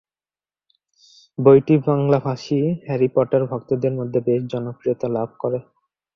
বইটি 1.39 1.75
বাংলাভাষী 1.85 2.59
Harry 2.85 3.07
Potter 3.15 3.43
ভক্তদের 3.45 3.93
মধ্যে 3.99 4.19
বেশ 4.27 4.41
জনপ্রিয়তা 4.51 5.07
লাভ 5.09 5.29
করে। 5.39 5.59